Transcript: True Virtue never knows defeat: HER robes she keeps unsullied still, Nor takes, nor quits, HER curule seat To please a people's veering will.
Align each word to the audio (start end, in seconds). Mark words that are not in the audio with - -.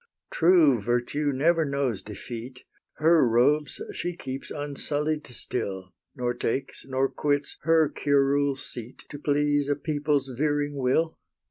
True 0.31 0.81
Virtue 0.81 1.31
never 1.31 1.63
knows 1.63 2.01
defeat: 2.01 2.61
HER 2.95 3.29
robes 3.29 3.79
she 3.93 4.15
keeps 4.15 4.49
unsullied 4.49 5.27
still, 5.27 5.93
Nor 6.15 6.33
takes, 6.33 6.83
nor 6.87 7.07
quits, 7.07 7.57
HER 7.65 7.87
curule 7.87 8.55
seat 8.55 9.05
To 9.11 9.19
please 9.19 9.69
a 9.69 9.75
people's 9.75 10.27
veering 10.35 10.75
will. 10.75 11.19